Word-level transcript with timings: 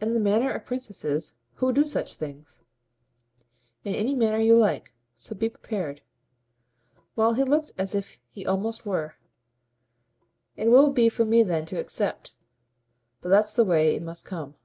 "In 0.00 0.14
the 0.14 0.18
manner 0.18 0.50
of 0.52 0.64
princesses, 0.64 1.36
who 1.58 1.72
do 1.72 1.86
such 1.86 2.14
things?" 2.14 2.64
"In 3.84 3.94
any 3.94 4.12
manner 4.12 4.40
you 4.40 4.56
like. 4.56 4.92
So 5.14 5.36
be 5.36 5.48
prepared." 5.48 6.00
Well, 7.14 7.34
he 7.34 7.44
looked 7.44 7.70
as 7.78 7.94
if 7.94 8.18
he 8.30 8.44
almost 8.44 8.84
were. 8.84 9.14
"It 10.56 10.72
will 10.72 10.90
be 10.90 11.08
for 11.08 11.24
me 11.24 11.44
then 11.44 11.66
to 11.66 11.78
accept. 11.78 12.34
But 13.20 13.28
that's 13.28 13.54
the 13.54 13.62
way 13.64 13.94
it 13.94 14.02
must 14.02 14.24
come." 14.24 14.56